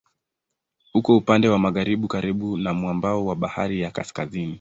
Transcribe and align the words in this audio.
Uko 0.93 1.17
upande 1.17 1.47
wa 1.49 1.59
magharibi 1.59 2.07
karibu 2.07 2.57
na 2.57 2.73
mwambao 2.73 3.25
wa 3.25 3.35
Bahari 3.35 3.81
ya 3.81 3.91
Kaskazini. 3.91 4.49